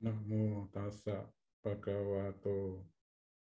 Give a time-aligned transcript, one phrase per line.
[0.00, 1.10] ナモタッサ、
[1.60, 2.84] パカワト、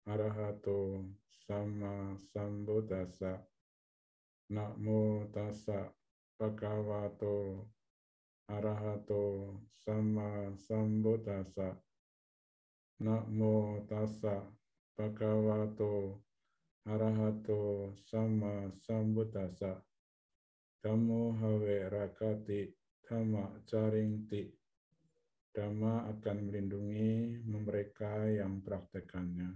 [0.05, 1.04] アラハト、
[1.47, 3.41] サンマサンボタッサ。
[4.51, 5.91] ナモタッサ、
[6.37, 7.65] パカワト、
[8.45, 10.23] アラハト、サンマ
[10.55, 11.75] サンボタッサ。
[13.00, 14.43] ナモタッサ、
[14.95, 16.21] パカワト、
[16.86, 19.81] アラハト、サンマサンボタッサ。
[20.83, 22.70] タモハウェラカティ、
[23.09, 24.62] タマチャリンティ。
[25.54, 29.54] Dhamma akan melindungi mereka yang praktekannya.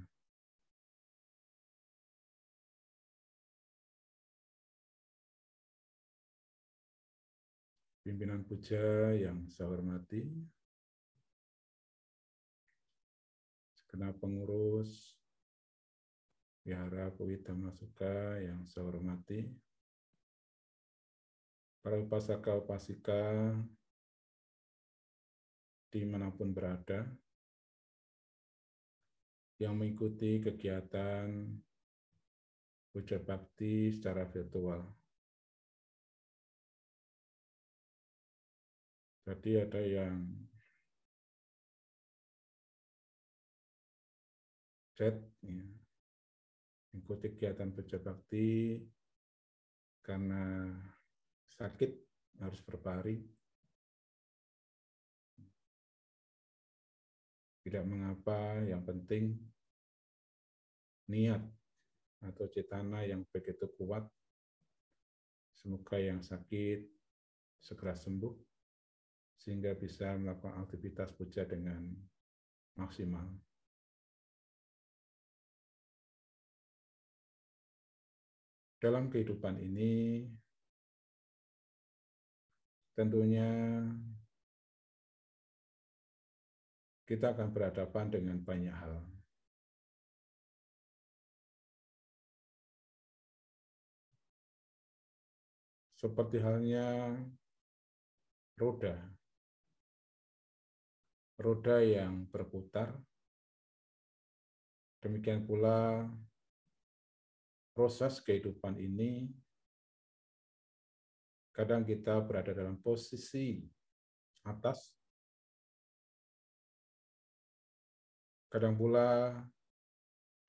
[8.06, 10.22] Pimpinan puja yang saya hormati,
[13.74, 15.18] segenap pengurus
[16.62, 19.50] Wihara Pewita Masuka yang saya hormati,
[21.82, 23.52] para upasaka upasika
[25.98, 27.02] di mana pun berada
[29.58, 31.50] yang mengikuti kegiatan
[32.94, 34.86] puja bakti secara virtual.
[39.28, 40.24] Jadi ada yang
[44.96, 45.66] chat, ya,
[46.96, 48.82] mengikuti kegiatan puja bakti
[50.00, 50.74] karena
[51.60, 51.92] sakit
[52.40, 53.37] harus berbaring.
[57.68, 59.36] Tidak mengapa, yang penting
[61.12, 61.44] niat
[62.24, 64.08] atau cetana yang begitu kuat.
[65.52, 66.88] Semoga yang sakit
[67.60, 68.32] segera sembuh
[69.36, 71.92] sehingga bisa melakukan aktivitas puja dengan
[72.80, 73.36] maksimal.
[78.80, 80.24] Dalam kehidupan ini
[82.96, 83.52] tentunya
[87.08, 89.00] kita akan berhadapan dengan banyak hal.
[95.98, 97.16] Seperti halnya
[98.60, 99.00] roda.
[101.40, 102.94] Roda yang berputar.
[105.00, 106.06] Demikian pula
[107.72, 109.32] proses kehidupan ini
[111.58, 113.66] Kadang kita berada dalam posisi
[114.46, 114.94] atas,
[118.58, 119.38] kadang pula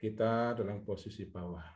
[0.01, 1.69] kita dalam posisi bawah.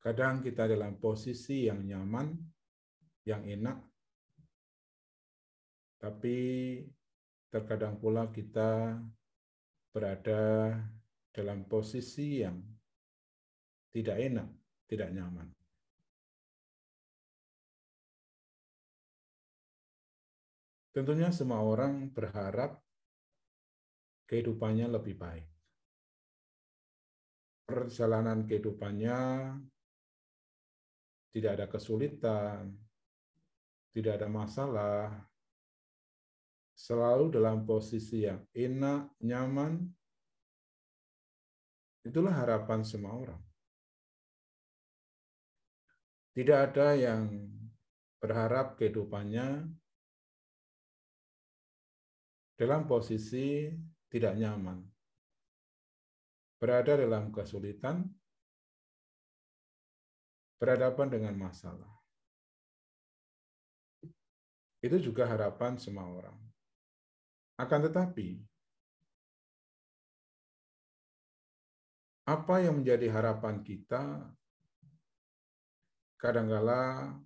[0.00, 2.32] Kadang kita dalam posisi yang nyaman,
[3.28, 3.84] yang enak,
[6.00, 6.80] tapi
[7.52, 8.96] terkadang pula kita
[9.92, 10.72] berada
[11.36, 12.64] dalam posisi yang
[13.92, 14.48] tidak enak,
[14.88, 15.52] tidak nyaman.
[20.90, 22.82] Tentunya semua orang berharap
[24.26, 25.46] kehidupannya lebih baik.
[27.66, 29.18] Perjalanan kehidupannya
[31.30, 32.74] tidak ada kesulitan,
[33.94, 35.06] tidak ada masalah,
[36.74, 39.86] selalu dalam posisi yang enak, nyaman.
[42.02, 43.42] Itulah harapan semua orang.
[46.34, 47.30] Tidak ada yang
[48.18, 49.79] berharap kehidupannya
[52.60, 53.72] dalam posisi
[54.12, 54.84] tidak nyaman,
[56.60, 58.04] berada dalam kesulitan,
[60.60, 61.88] berhadapan dengan masalah.
[64.84, 66.36] Itu juga harapan semua orang.
[67.56, 68.44] Akan tetapi,
[72.28, 74.28] apa yang menjadi harapan kita
[76.20, 77.16] kadangkala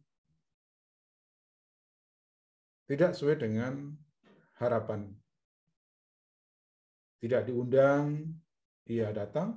[2.87, 3.99] tidak sesuai dengan
[4.62, 5.11] harapan
[7.25, 8.21] tidak diundang,
[8.85, 9.56] ia datang.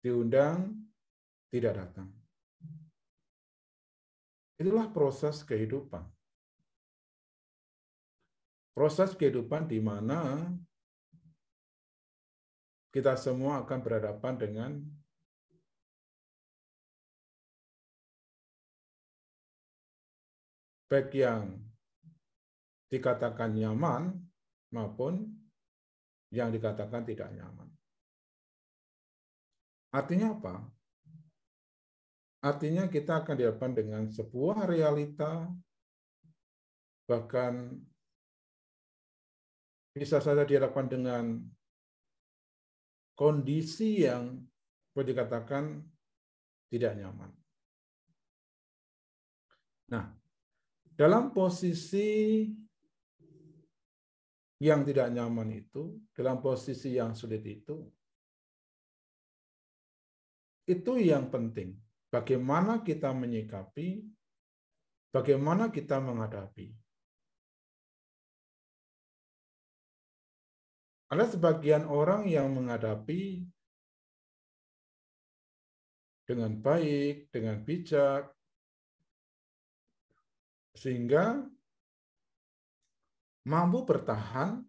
[0.00, 0.72] Diundang,
[1.52, 2.08] tidak datang.
[4.56, 6.00] Itulah proses kehidupan.
[8.72, 10.48] Proses kehidupan di mana
[12.88, 14.70] kita semua akan berhadapan dengan
[20.88, 21.60] baik yang
[22.88, 24.16] dikatakan nyaman
[24.72, 25.39] maupun
[26.30, 27.68] yang dikatakan tidak nyaman.
[29.90, 30.54] Artinya apa?
[32.40, 35.50] Artinya kita akan dihadapkan dengan sebuah realita,
[37.04, 37.76] bahkan
[39.92, 41.24] bisa saja dihadapkan dengan
[43.18, 44.40] kondisi yang
[44.94, 45.84] boleh dikatakan
[46.70, 47.30] tidak nyaman.
[49.90, 50.06] Nah,
[50.94, 52.46] dalam posisi
[54.60, 57.80] yang tidak nyaman itu, dalam posisi yang sulit itu,
[60.68, 61.74] itu yang penting.
[62.12, 64.04] Bagaimana kita menyikapi,
[65.08, 66.76] bagaimana kita menghadapi.
[71.10, 73.42] Ada sebagian orang yang menghadapi
[76.22, 78.30] dengan baik, dengan bijak,
[80.78, 81.42] sehingga
[83.46, 84.60] mampu bertahan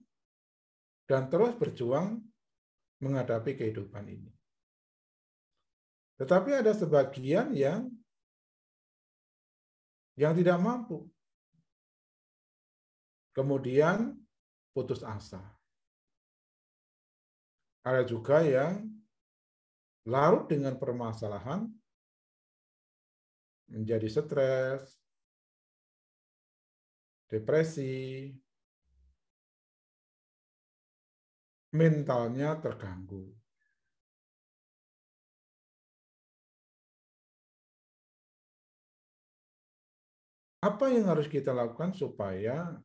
[1.09, 2.23] dan terus berjuang
[3.03, 4.31] menghadapi kehidupan ini.
[6.21, 7.89] Tetapi ada sebagian yang
[10.15, 11.09] yang tidak mampu.
[13.33, 14.15] Kemudian
[14.75, 15.41] putus asa.
[17.81, 18.85] Ada juga yang
[20.05, 21.65] larut dengan permasalahan,
[23.71, 24.99] menjadi stres,
[27.31, 28.35] depresi,
[31.71, 33.31] mentalnya terganggu.
[40.61, 42.77] Apa yang harus kita lakukan supaya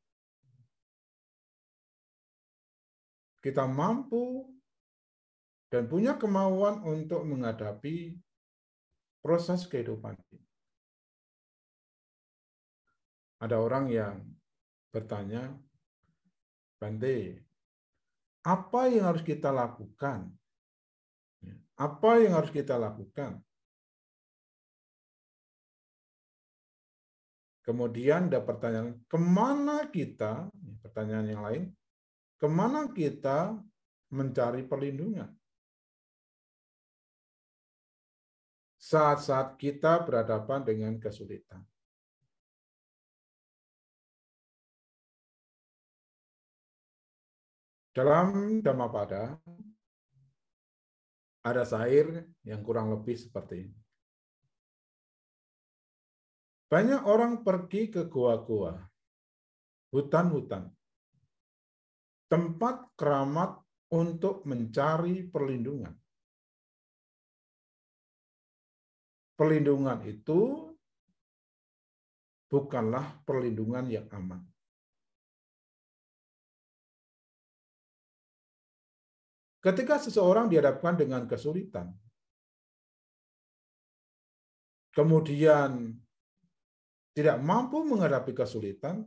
[3.44, 4.48] kita mampu
[5.68, 8.16] dan punya kemauan untuk menghadapi
[9.20, 10.40] proses kehidupan ini?
[13.44, 14.24] Ada orang yang
[14.88, 15.52] bertanya,
[16.80, 17.45] Bante,
[18.46, 20.30] apa yang harus kita lakukan?
[21.42, 23.42] Ya, apa yang harus kita lakukan?
[27.66, 30.46] Kemudian ada pertanyaan, ke mana kita,
[30.86, 31.62] pertanyaan yang lain,
[32.38, 33.58] ke mana kita
[34.14, 35.34] mencari perlindungan?
[38.78, 41.66] Saat-saat kita berhadapan dengan kesulitan.
[47.96, 49.40] Dalam Dhammapada
[51.40, 53.78] ada syair yang kurang lebih seperti ini.
[56.68, 58.76] Banyak orang pergi ke gua-gua,
[59.96, 60.68] hutan-hutan,
[62.28, 65.96] tempat keramat untuk mencari perlindungan.
[69.40, 70.68] Perlindungan itu
[72.52, 74.44] bukanlah perlindungan yang aman.
[79.66, 81.90] Ketika seseorang dihadapkan dengan kesulitan,
[84.94, 85.90] kemudian
[87.10, 89.02] tidak mampu menghadapi kesulitan,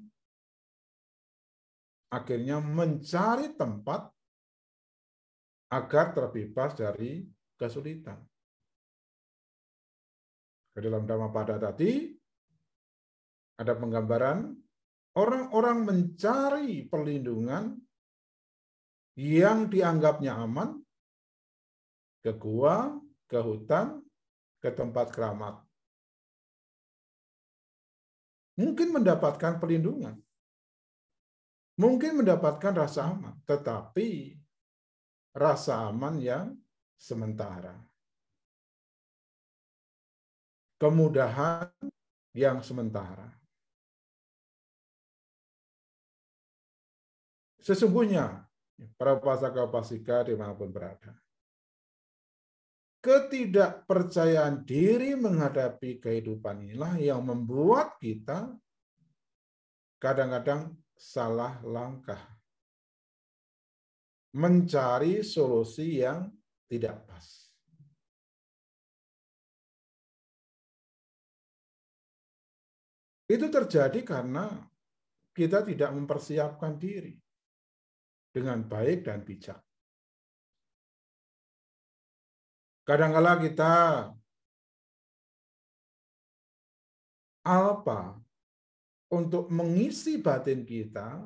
[2.12, 4.12] akhirnya mencari tempat
[5.72, 7.24] agar terbebas dari
[7.56, 8.20] kesulitan.
[10.76, 12.12] Ke dalam pada tadi
[13.56, 14.60] ada penggambaran
[15.16, 17.80] orang-orang mencari perlindungan
[19.20, 20.80] yang dianggapnya aman
[22.24, 22.96] ke gua,
[23.28, 24.00] ke hutan,
[24.64, 25.60] ke tempat keramat.
[28.56, 30.16] Mungkin mendapatkan perlindungan.
[31.80, 34.36] Mungkin mendapatkan rasa aman, tetapi
[35.36, 36.48] rasa aman yang
[36.96, 37.76] sementara.
[40.80, 41.72] Kemudahan
[42.36, 43.32] yang sementara.
[47.60, 48.49] Sesungguhnya
[48.96, 51.12] para upasaka upasika di mana pun berada.
[53.00, 58.52] Ketidakpercayaan diri menghadapi kehidupan inilah yang membuat kita
[60.04, 62.20] kadang-kadang salah langkah.
[64.36, 66.28] Mencari solusi yang
[66.68, 67.26] tidak pas.
[73.26, 74.54] Itu terjadi karena
[75.34, 77.16] kita tidak mempersiapkan diri
[78.30, 79.60] dengan baik dan bijak.
[82.86, 83.74] Kadangkala kita
[87.46, 88.18] apa
[89.14, 91.22] untuk mengisi batin kita,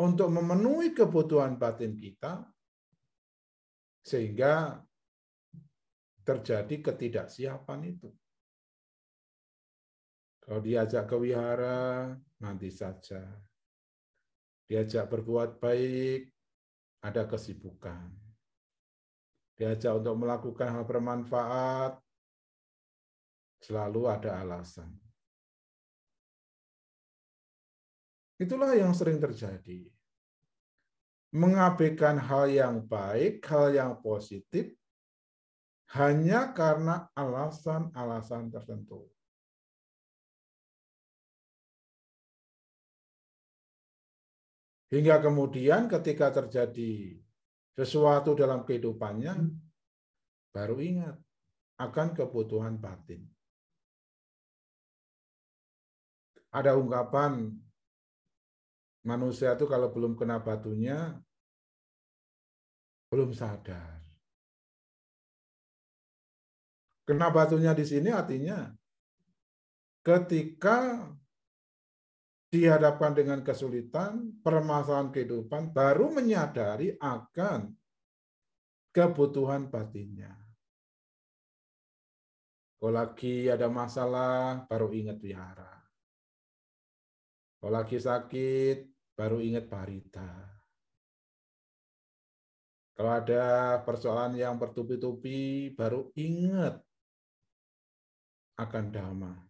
[0.00, 2.44] untuk memenuhi kebutuhan batin kita,
[4.00, 4.80] sehingga
[6.24, 8.08] terjadi ketidaksiapan itu.
[10.40, 13.20] Kalau diajak ke wihara, nanti saja
[14.70, 16.30] diajak berbuat baik,
[17.02, 18.06] ada kesibukan.
[19.58, 21.98] Diajak untuk melakukan hal bermanfaat,
[23.66, 24.94] selalu ada alasan.
[28.38, 29.90] Itulah yang sering terjadi.
[31.34, 34.70] Mengabaikan hal yang baik, hal yang positif,
[35.98, 39.10] hanya karena alasan-alasan tertentu.
[44.90, 47.14] Hingga kemudian ketika terjadi
[47.78, 49.38] sesuatu dalam kehidupannya,
[50.50, 51.16] baru ingat
[51.78, 53.22] akan kebutuhan batin.
[56.50, 57.54] Ada ungkapan
[59.06, 61.14] manusia itu kalau belum kena batunya,
[63.14, 64.02] belum sadar.
[67.06, 68.74] Kena batunya di sini artinya
[70.02, 71.06] ketika
[72.50, 77.70] dihadapkan dengan kesulitan, permasalahan kehidupan, baru menyadari akan
[78.90, 80.34] kebutuhan batinnya.
[82.80, 85.78] Kalau lagi ada masalah, baru ingat wihara.
[87.60, 90.32] Kalau lagi sakit, baru ingat parita.
[92.96, 96.80] Kalau ada persoalan yang bertubi-tubi, baru ingat
[98.58, 99.49] akan dhamma.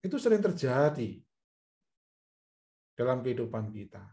[0.00, 1.20] Itu sering terjadi
[2.96, 4.04] dalam kehidupan kita.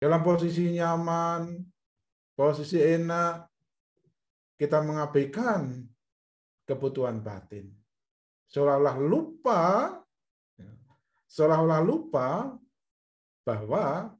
[0.00, 1.60] Dalam posisi nyaman,
[2.32, 3.44] posisi enak,
[4.56, 5.84] kita mengabaikan
[6.64, 7.68] kebutuhan batin.
[8.48, 9.62] Seolah-olah lupa,
[11.28, 12.56] seolah-olah lupa
[13.44, 14.16] bahwa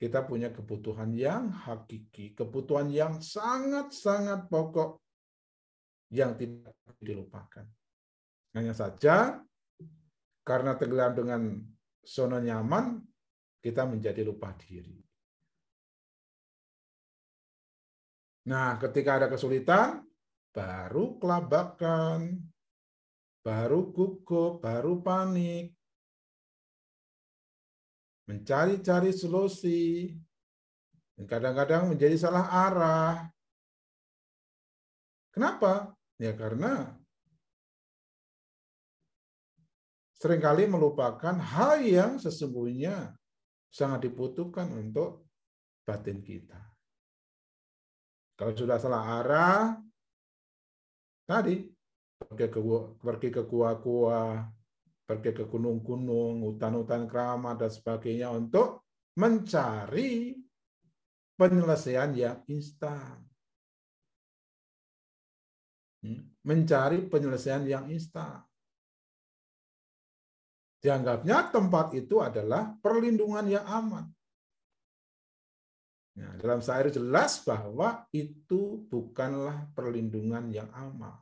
[0.00, 5.00] kita punya kebutuhan yang hakiki, kebutuhan yang sangat-sangat pokok
[6.12, 7.68] yang tidak dilupakan.
[8.54, 9.38] Hanya saja
[10.42, 11.42] karena tenggelam dengan
[12.02, 12.98] zona nyaman,
[13.62, 14.98] kita menjadi lupa diri.
[18.50, 20.02] Nah, ketika ada kesulitan,
[20.50, 22.40] baru kelabakan,
[23.46, 25.70] baru gugup, baru panik,
[28.26, 30.10] mencari-cari solusi,
[31.14, 33.16] dan kadang-kadang menjadi salah arah.
[35.30, 35.94] Kenapa?
[36.18, 36.99] Ya karena
[40.20, 43.16] sering kali melupakan hal yang sesungguhnya
[43.72, 45.24] sangat dibutuhkan untuk
[45.88, 46.60] batin kita.
[48.36, 49.80] Kalau sudah salah arah,
[51.24, 51.64] tadi
[52.20, 52.60] pergi ke
[53.00, 54.44] pergi ke gua-gua,
[55.08, 58.84] pergi ke gunung-gunung, hutan-hutan keramat dan sebagainya untuk
[59.16, 60.36] mencari
[61.40, 63.24] penyelesaian yang instan.
[66.04, 66.28] Hmm?
[66.44, 68.49] Mencari penyelesaian yang instan.
[70.80, 74.08] Dianggapnya tempat itu adalah perlindungan yang aman.
[76.16, 81.16] Nah, dalam syair jelas bahwa itu bukanlah perlindungan yang aman.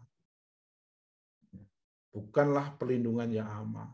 [2.14, 3.90] Bukanlah perlindungan yang aman.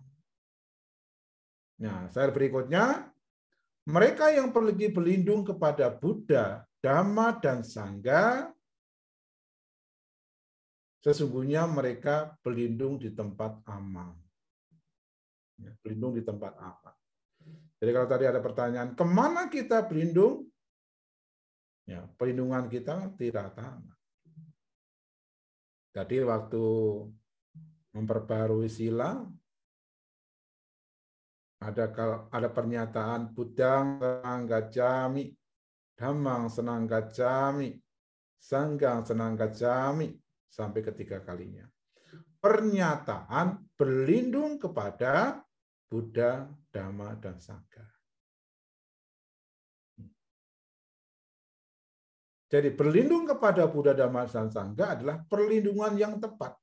[1.81, 3.11] Nah, syair berikutnya,
[3.85, 8.49] mereka yang pergi berlindung kepada Buddha, Dhamma, dan Sangha,
[11.05, 14.24] sesungguhnya mereka berlindung di tempat aman.
[15.61, 16.97] Ya, berlindung di tempat apa?
[17.79, 20.49] Jadi kalau tadi ada pertanyaan, ke mana kita berlindung?
[21.85, 23.97] Ya, perlindungan kita tidak tanah.
[25.95, 26.65] Jadi waktu
[27.95, 29.23] memperbarui sila,
[31.63, 31.87] ada
[32.29, 35.25] ada pernyataan Budang senang gajami,
[35.95, 37.79] Damang senang gajami,
[38.41, 40.13] Sanggang senang gajami,
[40.49, 41.65] sampai ketiga kalinya.
[42.41, 45.44] Pernyataan berlindung kepada
[45.95, 46.43] Buddha,
[46.75, 47.87] Dhamma, dan Sangha.
[52.51, 56.59] Jadi berlindung kepada Buddha, Dhamma, dan Sangha adalah perlindungan yang tepat.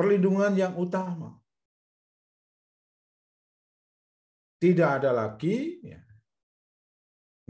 [0.00, 1.36] Perlindungan yang utama.
[4.56, 6.00] Tidak ada lagi, ya,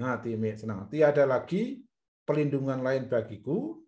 [0.02, 1.78] ngati senang, ada lagi
[2.26, 3.78] perlindungan lain bagiku,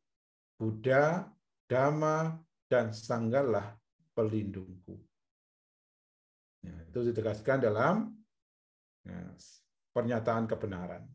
[0.55, 1.27] Buddha,
[1.67, 2.39] Dhamma,
[2.71, 3.75] dan Sanggalah
[4.15, 5.10] pelindungku.
[6.61, 8.13] Ya, itu ditegaskan dalam
[9.05, 9.21] ya,
[9.97, 11.09] pernyataan kebenaran.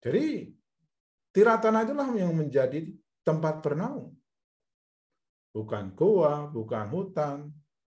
[0.00, 0.48] Jadi
[1.34, 2.88] tiratana itulah yang menjadi
[3.26, 4.16] tempat bernaung.
[5.52, 7.38] Bukan goa, bukan hutan,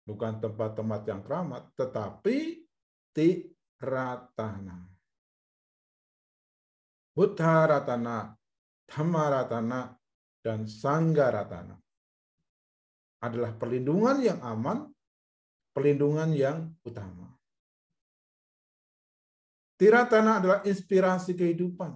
[0.05, 2.63] bukan tempat-tempat yang keramat, tetapi
[3.13, 4.85] tiratana.
[7.17, 8.29] Buddha ratana,
[8.85, 9.89] Dhamma ratana,
[10.45, 11.81] dan Sangga ratana
[13.21, 14.85] adalah perlindungan yang aman,
[15.73, 17.33] perlindungan yang utama.
[19.77, 21.93] Tiratana adalah inspirasi kehidupan.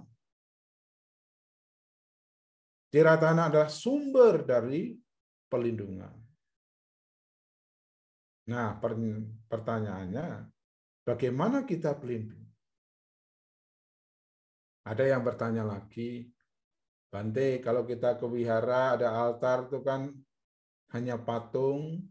[2.92, 4.94] Tiratana adalah sumber dari
[5.50, 6.14] perlindungan.
[8.52, 8.78] Nah,
[9.48, 10.46] pertanyaannya,
[11.02, 12.42] bagaimana kita pelindung?
[14.82, 16.26] Ada yang bertanya lagi,
[17.12, 20.08] Bante, kalau kita ke wihara ada altar itu kan
[20.92, 22.04] hanya patung,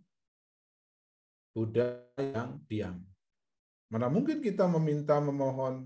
[1.54, 2.98] Buddha yang diam.
[3.92, 5.86] Mana mungkin kita meminta memohon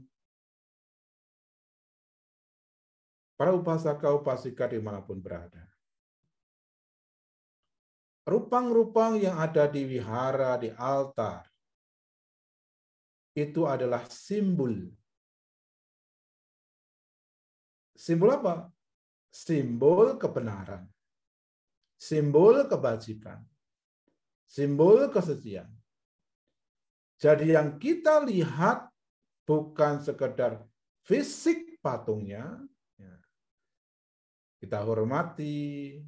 [3.35, 5.67] para upasaka-upasika di mana pun berada.
[8.25, 11.45] Rupang-rupang yang ada di wihara, di altar,
[13.37, 14.73] itu adalah simbol.
[17.93, 18.71] Simbol apa?
[19.29, 20.94] Simbol kebenaran.
[21.95, 23.39] Simbol kebajikan.
[24.45, 25.67] Simbol kesucian.
[27.15, 28.91] Jadi yang kita lihat
[29.47, 30.59] bukan sekedar
[31.07, 32.59] fisik patungnya,
[32.99, 33.15] ya.
[34.59, 36.03] kita hormati,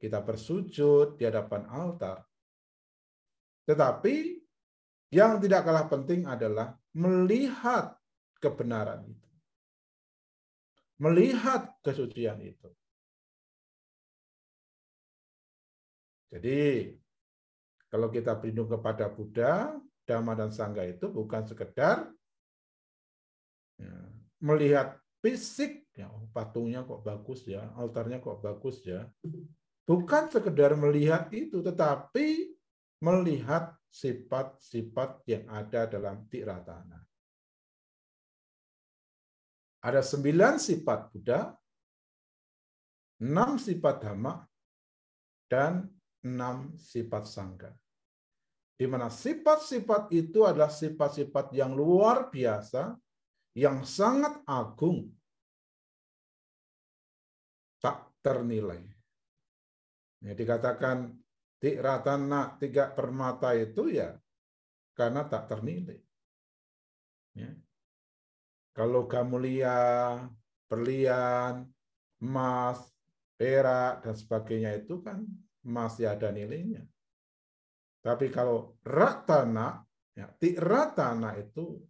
[0.00, 2.24] kita bersujud di hadapan altar.
[3.68, 4.14] Tetapi
[5.12, 7.94] yang tidak kalah penting adalah melihat
[8.40, 9.30] kebenaran itu.
[10.96, 12.72] Melihat kesucian itu.
[16.36, 16.92] Jadi,
[17.88, 19.72] kalau kita berlindung kepada Buddha,
[20.04, 22.06] Dhamma, dan Sangha itu bukan sekedar
[23.80, 23.96] ya,
[24.38, 29.08] melihat fisik, ya, oh, patungnya kok bagus ya, altarnya kok bagus ya,
[29.86, 32.58] Bukan sekedar melihat itu, tetapi
[32.98, 37.06] melihat sifat-sifat yang ada dalam tiratana.
[39.86, 41.54] Ada sembilan sifat Buddha,
[43.22, 44.42] enam sifat Dhamma,
[45.46, 45.86] dan
[46.26, 47.70] enam sifat Sangha.
[48.76, 52.92] Di mana sifat-sifat itu adalah sifat-sifat yang luar biasa,
[53.56, 55.08] yang sangat agung,
[57.80, 58.84] tak ternilai.
[60.20, 61.16] Ya, dikatakan
[61.80, 64.12] ratana tiga permata itu ya
[64.92, 65.96] karena tak ternilai.
[67.32, 67.52] Ya.
[68.76, 70.20] Kalau gamulia,
[70.68, 71.64] berlian,
[72.20, 72.92] emas,
[73.40, 75.24] perak, dan sebagainya itu kan
[75.66, 76.86] masih ada nilainya.
[78.06, 79.82] Tapi kalau ratana,
[80.14, 80.30] ya,
[80.62, 81.82] ratana itu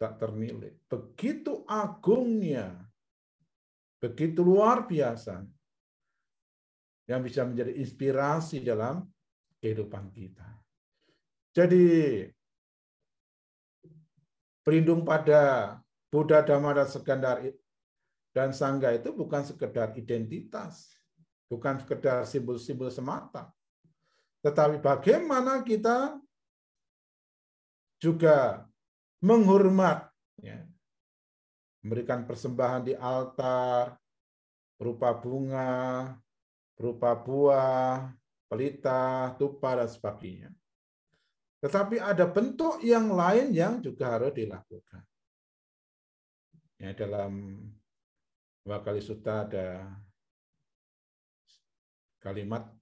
[0.00, 0.72] tak ternilai.
[0.88, 2.72] Begitu agungnya,
[4.00, 5.44] begitu luar biasa
[7.04, 9.04] yang bisa menjadi inspirasi dalam
[9.60, 10.48] kehidupan kita.
[11.52, 12.24] Jadi
[14.64, 15.76] berlindung pada
[16.08, 17.36] Buddha, Dhamma, dan Sekandar
[18.32, 20.95] dan Sangga itu bukan sekedar identitas,
[21.46, 23.50] bukan sekedar simbol-simbol semata.
[24.42, 26.18] Tetapi bagaimana kita
[27.98, 28.66] juga
[29.24, 30.62] menghormat, ya,
[31.82, 33.96] memberikan persembahan di altar,
[34.76, 36.14] berupa bunga,
[36.76, 38.12] berupa buah,
[38.46, 40.50] pelita, tupa, dan sebagainya.
[41.64, 45.02] Tetapi ada bentuk yang lain yang juga harus dilakukan.
[46.76, 47.64] Ya, dalam
[48.68, 49.88] Wakali Sutta ada
[52.20, 52.76] kalimat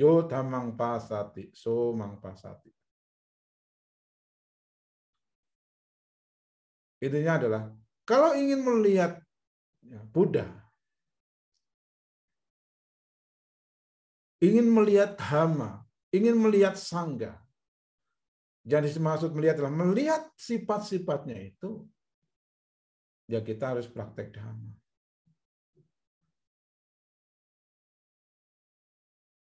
[0.00, 2.72] Yo tamang pasati, so mang pasati.
[7.04, 7.62] Intinya adalah
[8.08, 9.20] kalau ingin melihat
[9.84, 10.48] ya, Buddha
[14.40, 15.84] ingin melihat hama,
[16.16, 17.36] ingin melihat sangga.
[18.64, 21.84] Jadi maksud melihat adalah melihat sifat-sifatnya itu,
[23.28, 24.79] ya kita harus praktek dhamma.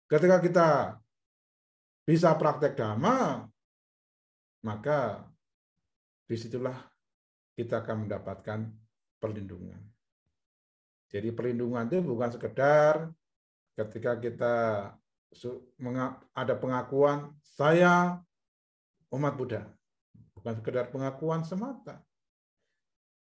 [0.04, 0.68] Ketika kita
[2.04, 3.48] bisa praktek dhamma,
[4.64, 5.24] maka
[6.28, 6.76] di situlah
[7.56, 8.60] kita akan mendapatkan
[9.20, 9.80] perlindungan.
[11.08, 13.08] Jadi perlindungan itu bukan sekedar
[13.78, 14.54] ketika kita
[16.34, 18.18] ada pengakuan saya
[19.10, 19.66] umat Buddha,
[20.34, 22.02] bukan sekedar pengakuan semata.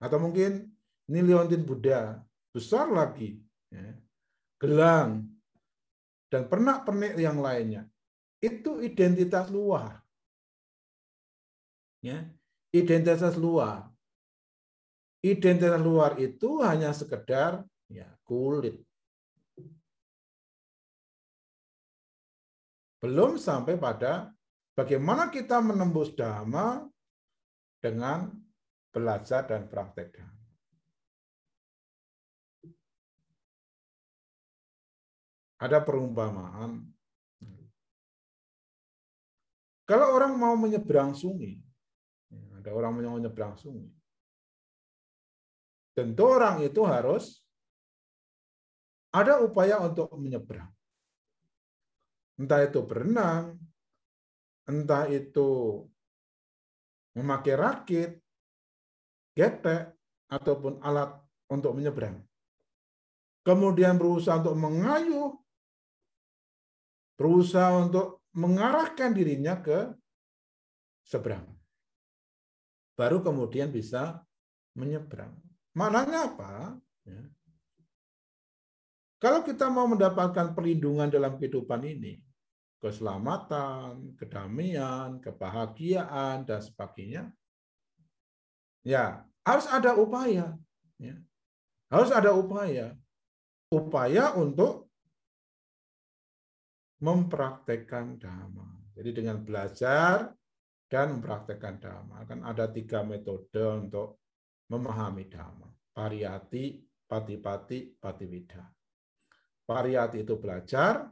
[0.01, 0.73] Atau mungkin
[1.09, 2.21] ini Leontin Buddha,
[2.53, 3.93] besar lagi, ya,
[4.57, 5.32] gelang,
[6.33, 7.85] dan pernak-pernik yang lainnya.
[8.41, 10.01] Itu identitas luar.
[12.01, 12.25] Ya,
[12.73, 13.93] identitas luar.
[15.21, 18.81] Identitas luar itu hanya sekedar ya kulit,
[23.03, 24.31] Belum sampai pada
[24.79, 26.87] bagaimana kita menembus dhamma
[27.83, 28.31] dengan
[28.95, 30.42] belajar dan praktek dhamma.
[35.63, 36.91] Ada perumpamaan.
[39.87, 41.63] Kalau orang mau menyeberang sungai,
[42.59, 43.91] ada orang mau menyeberang sungai,
[45.93, 47.43] tentu orang itu harus
[49.13, 50.71] ada upaya untuk menyeberang.
[52.41, 53.61] Entah itu berenang,
[54.65, 55.83] entah itu
[57.13, 58.11] memakai rakit,
[59.37, 59.93] getek,
[60.33, 61.13] ataupun alat
[61.53, 62.25] untuk menyeberang.
[63.45, 65.42] Kemudian berusaha untuk mengayuh,
[67.17, 69.93] berusaha untuk mengarahkan dirinya ke
[71.05, 71.45] seberang.
[72.97, 74.25] Baru kemudian bisa
[74.77, 75.37] menyeberang.
[75.77, 76.53] Maknanya apa?
[77.05, 77.25] Ya.
[79.23, 82.21] Kalau kita mau mendapatkan perlindungan dalam kehidupan ini,
[82.83, 87.31] keselamatan, kedamaian, kebahagiaan, dan sebagainya,
[88.83, 90.59] ya harus ada upaya.
[90.99, 91.17] Ya.
[91.89, 92.97] Harus ada upaya.
[93.73, 94.92] Upaya untuk
[97.03, 98.95] mempraktekkan dhamma.
[98.95, 100.31] Jadi dengan belajar
[100.87, 102.23] dan mempraktekkan dhamma.
[102.23, 104.23] Akan ada tiga metode untuk
[104.71, 105.67] memahami dhamma.
[105.93, 108.65] Pariyati, pati-pati, patiwida.
[109.67, 111.11] Pariyati itu belajar,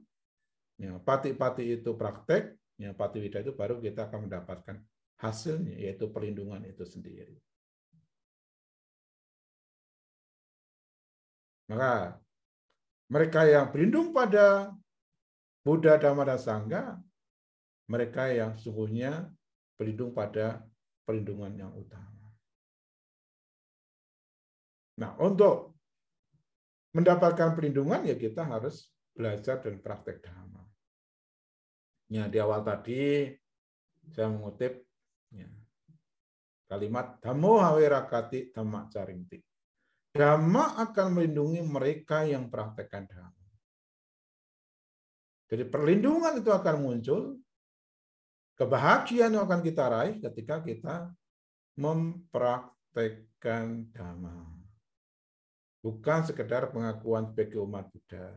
[0.79, 4.77] ya, pati-pati itu praktek, ya, patiwida itu baru kita akan mendapatkan
[5.21, 7.37] hasilnya, yaitu perlindungan itu sendiri.
[11.69, 12.19] Maka
[13.07, 14.75] mereka yang berlindung pada
[15.61, 16.85] Buddha, Dhamma, dan Sangha,
[17.91, 19.29] mereka yang sungguhnya
[19.77, 20.65] berlindung pada
[21.05, 22.29] perlindungan yang utama.
[25.01, 25.75] Nah, untuk
[26.93, 30.65] mendapatkan perlindungan ya kita harus belajar dan praktek Dhamma.
[32.11, 33.31] Ya, di awal tadi
[34.11, 34.83] saya mengutip
[35.31, 35.47] ya,
[36.67, 39.39] kalimat Dhammo hawirakati dhamma carinti.
[40.11, 43.40] Dhamma akan melindungi mereka yang praktekkan Dhamma.
[45.51, 47.35] Jadi perlindungan itu akan muncul,
[48.55, 51.11] kebahagiaan yang akan kita raih ketika kita
[51.75, 54.47] mempraktekkan dhamma.
[55.83, 58.31] Bukan sekedar pengakuan sebagai umat Buddha.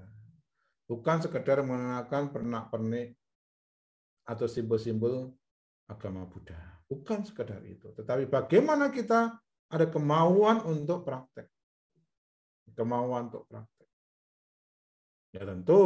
[0.90, 3.14] Bukan sekedar mengenakan pernak-pernik
[4.26, 5.30] atau simbol-simbol
[5.86, 6.82] agama Buddha.
[6.88, 7.92] Bukan sekedar itu.
[7.94, 9.38] Tetapi bagaimana kita
[9.70, 11.52] ada kemauan untuk praktek.
[12.74, 13.90] Kemauan untuk praktek.
[15.36, 15.84] Ya tentu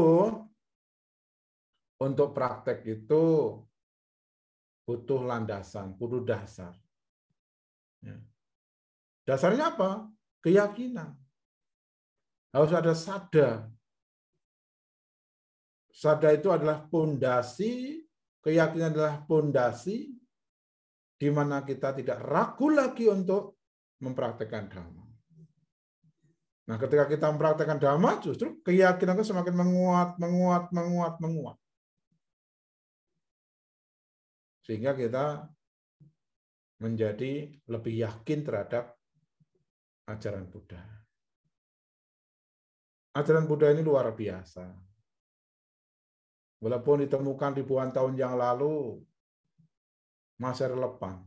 [1.98, 3.24] untuk praktek itu
[4.88, 6.72] butuh landasan, butuh dasar.
[8.00, 8.16] Ya.
[9.28, 10.08] Dasarnya apa?
[10.40, 11.18] Keyakinan.
[12.56, 13.50] Harus ada sada.
[15.92, 18.06] Sada itu adalah pondasi,
[18.46, 20.14] keyakinan adalah pondasi
[21.18, 23.58] di mana kita tidak ragu lagi untuk
[24.06, 25.06] mempraktekkan dhamma.
[26.70, 31.58] Nah, ketika kita mempraktekkan dhamma, justru keyakinan kita semakin menguat, menguat, menguat, menguat.
[34.68, 35.48] Sehingga kita
[36.84, 39.00] menjadi lebih yakin terhadap
[40.12, 40.84] ajaran Buddha.
[43.16, 44.68] Ajaran Buddha ini luar biasa.
[46.60, 49.00] Walaupun ditemukan ribuan tahun yang lalu,
[50.36, 51.24] masih relevan.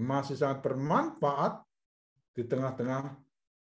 [0.00, 1.60] Masih sangat bermanfaat
[2.32, 3.18] di tengah-tengah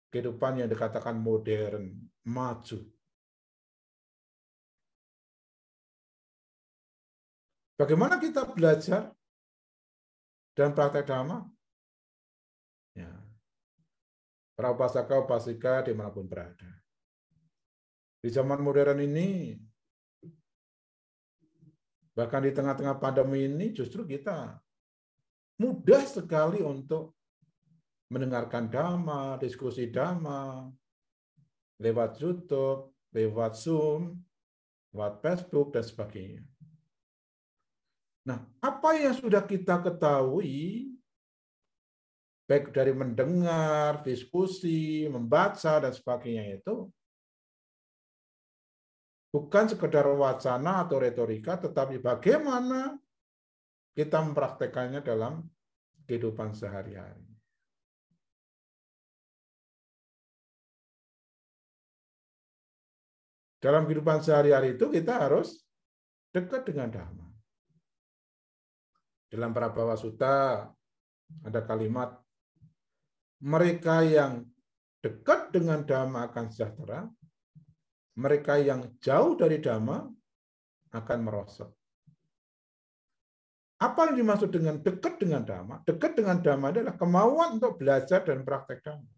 [0.08, 1.92] kehidupan yang dikatakan modern,
[2.24, 2.93] maju.
[7.74, 9.10] Bagaimana kita belajar
[10.54, 11.42] dan praktek dhamma?
[12.94, 13.10] Ya.
[14.54, 16.70] Para upasaka upasika di mana pun berada.
[18.22, 19.58] Di zaman modern ini,
[22.14, 24.54] bahkan di tengah-tengah pandemi ini, justru kita
[25.58, 27.18] mudah sekali untuk
[28.06, 30.70] mendengarkan dhamma, diskusi dhamma,
[31.82, 34.22] lewat YouTube, lewat Zoom,
[34.94, 36.53] lewat Facebook, dan sebagainya.
[38.24, 40.88] Nah, apa yang sudah kita ketahui,
[42.48, 46.88] baik dari mendengar, diskusi, membaca, dan sebagainya itu,
[49.28, 52.96] bukan sekedar wacana atau retorika, tetapi bagaimana
[53.92, 55.44] kita mempraktekannya dalam
[56.08, 57.28] kehidupan sehari-hari.
[63.60, 65.64] Dalam kehidupan sehari-hari itu kita harus
[66.37, 67.23] dekat dengan Dhamma.
[69.30, 70.68] Dalam Prabhawa Sutta
[71.44, 72.20] ada kalimat
[73.44, 74.44] mereka yang
[75.04, 77.04] dekat dengan Dhamma akan sejahtera,
[78.16, 80.06] mereka yang jauh dari Dhamma
[80.94, 81.68] akan merosot.
[83.82, 85.84] Apa yang dimaksud dengan dekat dengan Dhamma?
[85.84, 89.12] Dekat dengan Dhamma adalah kemauan untuk belajar dan praktek Dhamma.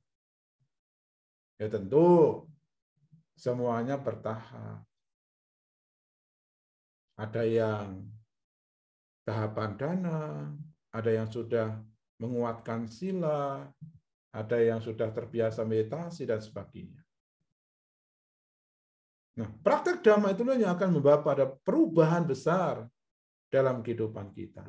[1.60, 2.42] Ya tentu
[3.36, 4.82] semuanya bertahap.
[7.16, 8.10] Ada yang
[9.26, 10.46] tahapan dana,
[10.94, 11.74] ada yang sudah
[12.22, 13.66] menguatkan sila,
[14.30, 17.02] ada yang sudah terbiasa meditasi, dan sebagainya.
[19.36, 22.88] Nah, praktek dhamma itulah yang akan membawa pada perubahan besar
[23.52, 24.64] dalam kehidupan kita.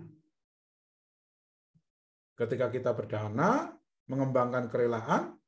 [2.35, 3.71] Ketika kita berdana,
[4.11, 5.39] mengembangkan kerelaan,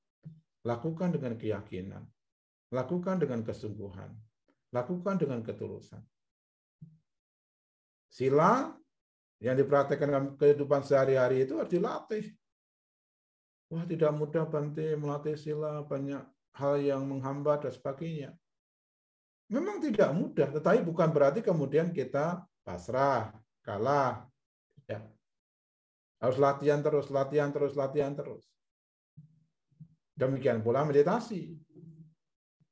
[0.64, 2.04] lakukan dengan keyakinan,
[2.72, 4.12] lakukan dengan kesungguhan,
[4.72, 6.02] lakukan dengan ketulusan.
[8.10, 8.74] Sila
[9.40, 12.26] Yang dipraktekkan dalam kehidupan sehari-hari itu harus dilatih.
[13.72, 16.20] Wah, tidak mudah Bante melatih sila, banyak
[16.58, 18.30] hal yang menghambat dan sebagainya.
[19.50, 23.34] Memang tidak mudah, tetapi bukan berarti kemudian kita pasrah,
[23.66, 24.30] kalah.
[24.86, 25.02] Ya.
[26.22, 28.46] Harus latihan terus, latihan terus, latihan terus.
[30.14, 31.56] Demikian pula meditasi.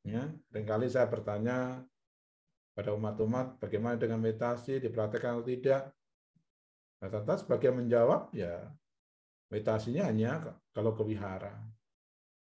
[0.06, 1.82] Ya, kali saya bertanya
[2.78, 5.97] pada umat-umat bagaimana dengan meditasi dipraktekkan atau tidak.
[6.98, 8.68] Rata-rata sebagian menjawab ya
[9.54, 11.54] meditasinya hanya kalau ke wihara.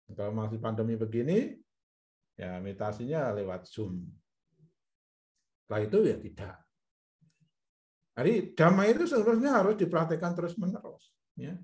[0.06, 1.58] Kalau masih pandemi begini
[2.38, 4.06] ya meditasinya lewat Zoom.
[5.66, 6.56] Setelah itu ya tidak.
[8.16, 11.10] Jadi damai itu seharusnya harus dipraktekkan terus menerus.
[11.36, 11.58] Ya.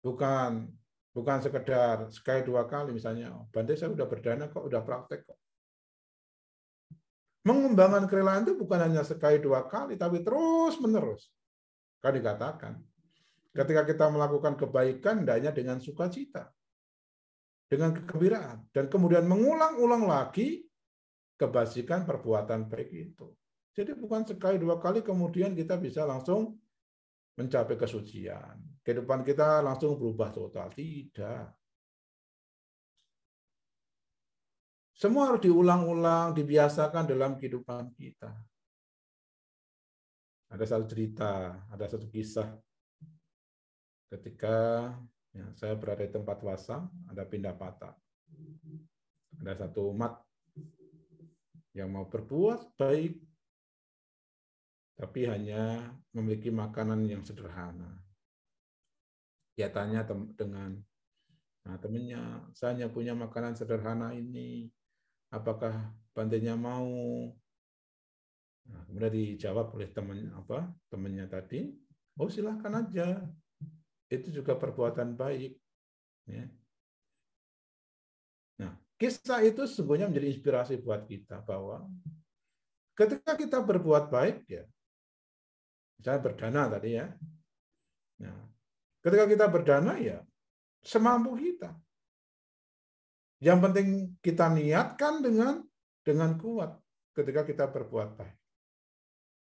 [0.00, 5.26] Bukan Bukan sekedar sekali dua kali misalnya, oh, Bante saya sudah berdana kok, udah praktek
[5.26, 5.38] kok.
[7.42, 11.26] Mengembangkan kerelaan itu bukan hanya sekali dua kali, tapi terus menerus.
[12.00, 12.72] Kan dikatakan,
[13.52, 16.48] ketika kita melakukan kebaikan, hendaknya dengan sukacita,
[17.68, 20.64] dengan kegembiraan, dan kemudian mengulang-ulang lagi
[21.36, 23.28] kebasikan perbuatan baik itu.
[23.76, 26.58] Jadi bukan sekali dua kali kemudian kita bisa langsung
[27.38, 30.72] mencapai kesucian kehidupan kita langsung berubah total.
[30.72, 31.46] Tidak.
[35.00, 38.36] Semua harus diulang-ulang, dibiasakan dalam kehidupan kita.
[40.50, 42.58] Ada satu cerita, ada satu kisah.
[44.10, 44.90] Ketika
[45.30, 47.94] ya, saya berada di tempat wasa, ada pindah patah.
[49.38, 50.18] Ada satu umat
[51.72, 53.14] yang mau berbuat baik,
[54.98, 58.02] tapi hanya memiliki makanan yang sederhana
[59.60, 60.00] dia tanya
[60.32, 60.72] dengan
[61.68, 64.72] nah, temannya, saya hanya punya makanan sederhana ini,
[65.28, 66.88] apakah bandenya mau?
[68.70, 71.74] Nah, kemudian dijawab oleh teman apa temannya tadi,
[72.16, 73.26] oh silahkan aja,
[74.06, 75.58] itu juga perbuatan baik.
[76.30, 76.46] Ya.
[78.62, 81.90] Nah, kisah itu sesungguhnya menjadi inspirasi buat kita bahwa
[82.94, 84.64] ketika kita berbuat baik ya,
[85.98, 87.06] misalnya berdana tadi ya,
[88.22, 88.50] nah,
[89.00, 90.20] Ketika kita berdana ya
[90.84, 91.72] semampu kita.
[93.40, 93.88] Yang penting
[94.20, 95.64] kita niatkan dengan
[96.04, 96.76] dengan kuat
[97.16, 98.39] ketika kita berbuat baik.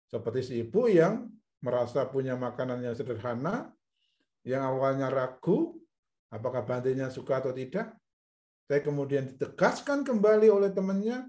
[0.06, 1.26] Seperti si ibu yang
[1.62, 3.74] merasa punya makanan yang sederhana,
[4.46, 5.74] yang awalnya ragu,
[6.30, 7.90] apakah bantinya suka atau tidak,
[8.66, 11.26] saya kemudian ditegaskan kembali oleh temannya,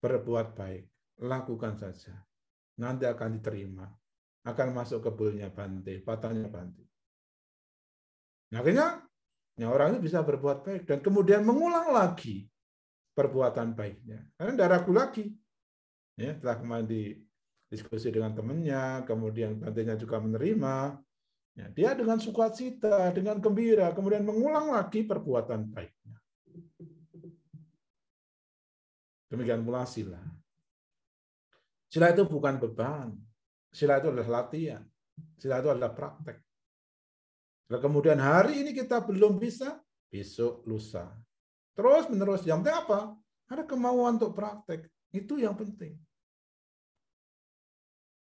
[0.00, 0.84] berbuat baik,
[1.24, 2.16] lakukan saja.
[2.80, 3.88] Nanti akan diterima.
[4.48, 6.88] Akan masuk ke bulnya Bante, patahnya Bante.
[8.48, 9.04] Nah, akhirnya
[9.60, 12.48] ya orang itu bisa berbuat baik dan kemudian mengulang lagi
[13.12, 14.24] perbuatan baiknya.
[14.38, 15.24] Karena tidak ragu lagi.
[16.16, 17.27] Ya, setelah kemarin di
[17.68, 20.96] diskusi dengan temannya, kemudian bantainya juga menerima,
[21.52, 26.16] ya, dia dengan sukacita, dengan gembira, kemudian mengulang lagi perbuatan baiknya.
[29.28, 30.20] Demikian pula sila.
[31.92, 33.12] Sila itu bukan beban.
[33.68, 34.80] Sila itu adalah latihan.
[35.36, 36.40] Sila itu adalah praktek.
[37.68, 39.76] Kalau kemudian hari ini kita belum bisa,
[40.08, 41.12] besok lusa.
[41.76, 42.48] Terus menerus.
[42.48, 43.00] Yang penting apa?
[43.52, 44.88] Ada kemauan untuk praktek.
[45.12, 46.00] Itu yang penting.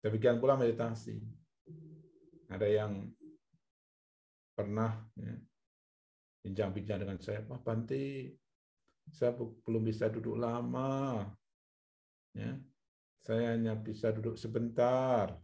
[0.07, 1.19] Demikian pula meditasi.
[2.47, 3.11] Ada yang
[4.55, 5.35] pernah ya,
[6.47, 8.31] bincang-bincang dengan saya, Pak Banti,
[9.11, 11.27] saya belum bisa duduk lama.
[12.31, 12.55] Ya,
[13.19, 15.35] saya hanya bisa duduk sebentar.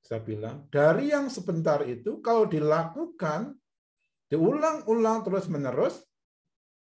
[0.00, 3.52] Saya bilang, dari yang sebentar itu kalau dilakukan,
[4.32, 6.00] diulang-ulang terus-menerus,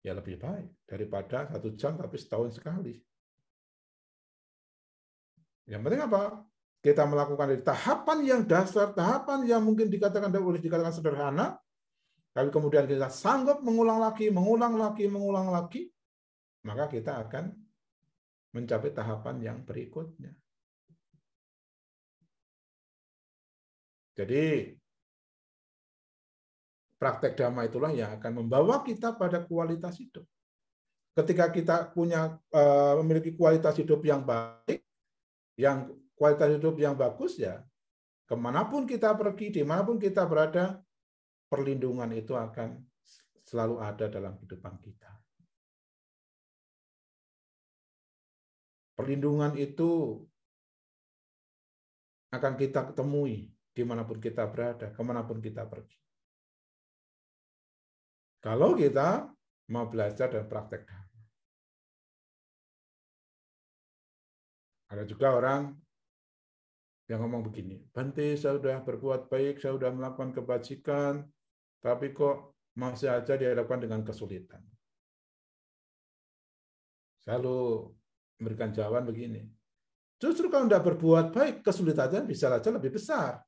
[0.05, 2.93] ya lebih baik daripada satu jam tapi setahun sekali.
[5.65, 6.45] Yang penting apa?
[6.77, 11.57] Kita melakukan di tahapan yang dasar, tahapan yang mungkin dikatakan boleh dikatakan sederhana,
[12.37, 15.89] tapi kemudian kita sanggup mengulang lagi, mengulang lagi, mengulang lagi,
[16.69, 17.49] maka kita akan
[18.53, 20.37] mencapai tahapan yang berikutnya.
[24.17, 24.73] Jadi
[26.97, 30.25] praktek dhamma itulah yang akan membawa kita pada kualitas hidup.
[31.17, 34.85] Ketika kita punya eh, memiliki kualitas hidup yang baik,
[35.57, 37.61] yang kualitas hidup yang bagus ya,
[38.25, 40.81] ke mana pun kita pergi, di mana pun kita berada,
[41.47, 42.81] perlindungan itu akan
[43.45, 45.13] selalu ada dalam kehidupan kita.
[48.97, 50.19] Perlindungan itu
[52.33, 56.01] akan kita temui di mana pun kita berada, ke mana pun kita pergi.
[58.41, 59.29] Kalau kita
[59.69, 60.89] mau belajar dan praktek
[64.87, 65.75] Ada juga orang
[67.07, 71.23] yang ngomong begini, Bante saya sudah berbuat baik, saya sudah melakukan kebajikan,
[71.79, 74.59] tapi kok masih aja dihadapkan dengan kesulitan.
[77.23, 77.91] Selalu
[78.37, 79.47] memberikan jawaban begini,
[80.19, 83.39] justru kalau Anda berbuat baik, kesulitannya bisa saja lebih besar.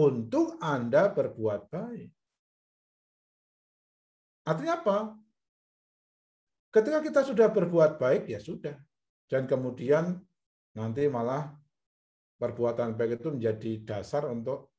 [0.00, 2.10] Untuk Anda berbuat baik.
[4.48, 4.98] Artinya apa?
[6.72, 8.76] Ketika kita sudah berbuat baik, ya sudah.
[9.28, 10.16] Dan kemudian
[10.72, 11.52] nanti malah
[12.38, 14.70] perbuatan baik itu menjadi dasar untuk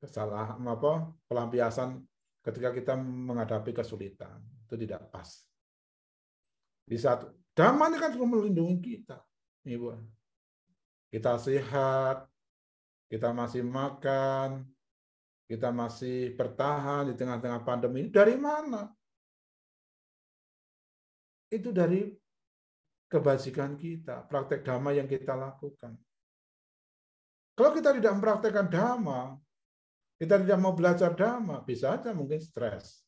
[0.00, 2.00] kesalahan apa pelampiasan
[2.40, 4.40] ketika kita menghadapi kesulitan.
[4.66, 5.46] Itu tidak pas.
[6.88, 9.20] Di saat damai kan cuma melindungi kita
[9.68, 9.92] ibu.
[11.12, 12.26] Kita sehat
[13.06, 14.66] kita masih makan
[15.46, 18.10] kita masih bertahan di tengah-tengah pandemi.
[18.10, 18.90] Dari mana?
[21.46, 22.10] Itu dari
[23.06, 25.94] kebajikan kita praktek damai yang kita lakukan
[27.56, 29.40] kalau kita tidak mempraktekkan dhamma,
[30.20, 33.00] kita tidak mau belajar dhamma, bisa aja mungkin stres,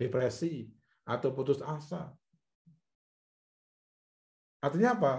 [0.00, 0.72] depresi,
[1.04, 2.08] atau putus asa.
[4.64, 5.14] Artinya apa?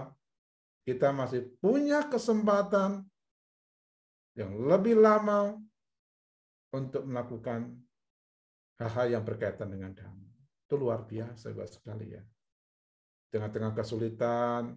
[0.82, 3.06] Kita masih punya kesempatan
[4.34, 5.54] yang lebih lama
[6.74, 7.70] untuk melakukan
[8.82, 10.30] hal-hal yang berkaitan dengan dhamma.
[10.66, 12.22] Itu luar biasa buat sekali ya.
[13.30, 14.74] Tengah-tengah kesulitan,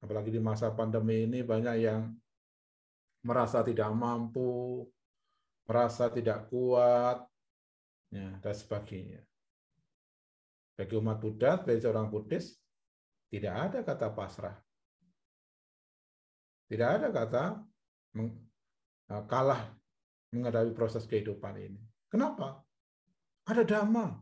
[0.00, 2.08] apalagi di masa pandemi ini banyak yang
[3.24, 4.84] merasa tidak mampu,
[5.64, 7.24] merasa tidak kuat,
[8.12, 9.24] ya, dan sebagainya.
[10.76, 12.52] Bagi umat Buddha, bagi seorang Buddhis,
[13.32, 14.56] tidak ada kata pasrah.
[16.68, 17.44] Tidak ada kata
[18.20, 19.72] eh, kalah
[20.34, 21.80] menghadapi proses kehidupan ini.
[22.10, 22.60] Kenapa?
[23.46, 24.18] Ada dhamma.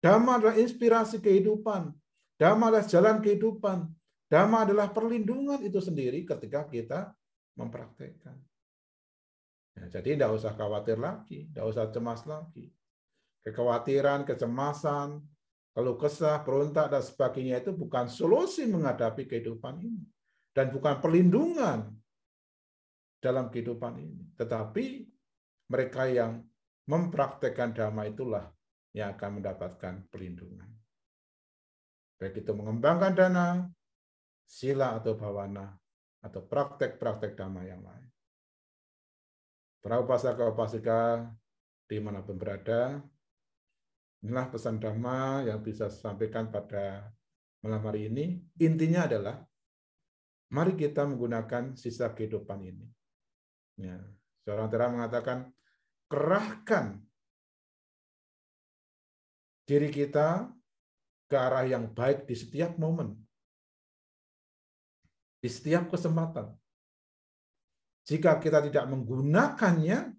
[0.00, 1.92] Dhamma adalah inspirasi kehidupan.
[2.40, 3.78] Dhamma adalah jalan kehidupan.
[4.30, 7.12] Dhamma adalah perlindungan itu sendiri ketika kita
[7.60, 8.36] mempraktekkan.
[9.76, 12.72] Ya, jadi tidak usah khawatir lagi, tidak usah cemas lagi.
[13.40, 15.20] Kekhawatiran, kecemasan,
[15.70, 20.04] kalau kesah, berontak, dan sebagainya itu bukan solusi menghadapi kehidupan ini.
[20.50, 21.94] Dan bukan perlindungan
[23.22, 24.34] dalam kehidupan ini.
[24.34, 24.84] Tetapi
[25.70, 26.42] mereka yang
[26.90, 28.50] mempraktekkan dhamma itulah
[28.90, 30.66] yang akan mendapatkan perlindungan.
[32.18, 33.48] Baik itu mengembangkan dana,
[34.44, 35.79] sila atau bawana,
[36.20, 38.08] atau praktek-praktek dhamma yang lain.
[39.80, 41.24] Para upasaka-upasika
[41.88, 43.00] di mana pun berada,
[44.20, 47.08] inilah pesan dhamma yang bisa sampaikan pada
[47.64, 48.44] malam hari ini.
[48.60, 49.40] Intinya adalah,
[50.52, 52.86] mari kita menggunakan sisa kehidupan ini.
[53.80, 53.96] Ya,
[54.44, 55.48] seorang tera mengatakan,
[56.12, 57.00] kerahkan
[59.64, 60.52] diri kita
[61.30, 63.29] ke arah yang baik di setiap momen
[65.40, 66.52] di setiap kesempatan.
[68.04, 70.12] Jika kita tidak menggunakannya,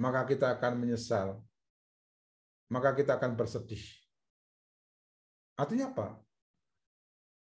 [0.00, 1.40] maka kita akan menyesal.
[2.70, 3.82] Maka kita akan bersedih.
[5.58, 6.08] Artinya apa?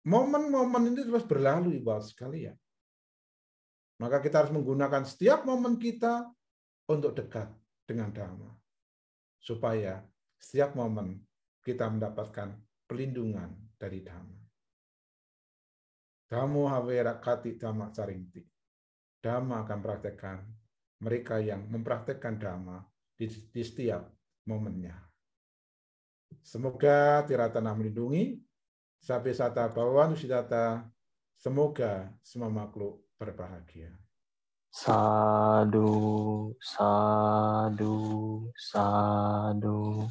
[0.09, 2.57] Momen-momen ini terus berlalu, Ibu sekalian.
[4.01, 6.25] Maka kita harus menggunakan setiap momen kita
[6.89, 7.53] untuk dekat
[7.85, 8.49] dengan Dhamma.
[9.37, 10.01] Supaya
[10.41, 11.21] setiap momen
[11.61, 12.57] kita mendapatkan
[12.89, 14.40] pelindungan dari Dhamma.
[16.31, 18.39] Kamu hawera kati dhamma saringti.
[19.19, 20.39] Dhamma akan praktekkan
[21.03, 22.87] mereka yang mempraktekkan dhamma
[23.19, 24.07] di, di setiap
[24.47, 24.95] momennya.
[26.47, 28.39] Semoga Tiratana melindungi,
[29.03, 30.87] Sapi Sata Bawan Usidata,
[31.35, 33.91] semoga semua makhluk berbahagia.
[34.71, 35.91] Sadu,
[36.63, 37.97] sadu,
[38.55, 40.07] sadu.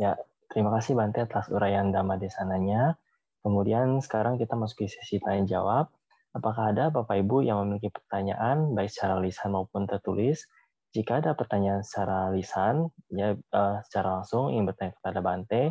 [0.00, 0.16] Ya,
[0.48, 2.96] terima kasih Bante atas uraian Dhamma Desananya.
[3.48, 5.88] Kemudian sekarang kita masuk ke sesi tanya jawab.
[6.36, 10.44] Apakah ada Bapak Ibu yang memiliki pertanyaan baik secara lisan maupun tertulis?
[10.92, 15.62] Jika ada pertanyaan secara lisan, ya uh, secara langsung ingin bertanya kepada Bante,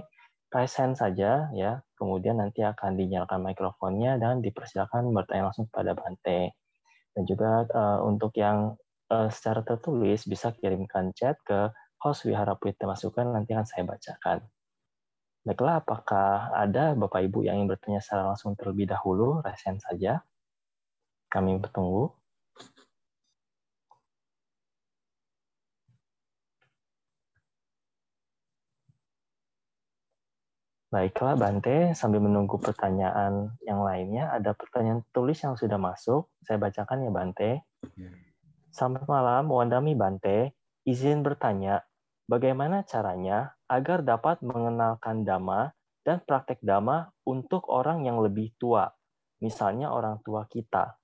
[0.49, 1.85] hand saja ya.
[1.93, 6.57] Kemudian nanti akan dinyalakan mikrofonnya dan dipersilakan bertanya langsung kepada Bante.
[7.13, 8.73] Dan juga uh, untuk yang
[9.13, 11.69] uh, secara tertulis bisa kirimkan chat ke
[12.01, 14.41] host Wihara Puita Masukan nanti akan saya bacakan.
[15.47, 19.39] Baiklah, apakah ada Bapak Ibu yang ingin bertanya secara langsung terlebih dahulu?
[19.39, 20.19] Resen saja.
[21.31, 22.11] Kami bertunggu.
[30.91, 36.27] Baiklah, Bante, sambil menunggu pertanyaan yang lainnya, ada pertanyaan tulis yang sudah masuk.
[36.43, 37.51] Saya bacakan ya, Bante.
[38.75, 40.59] Selamat malam, Wandami Bante.
[40.83, 41.87] Izin bertanya,
[42.27, 45.75] bagaimana caranya agar dapat mengenalkan dhamma
[46.07, 48.87] dan praktek dhamma untuk orang yang lebih tua,
[49.43, 50.95] misalnya orang tua kita.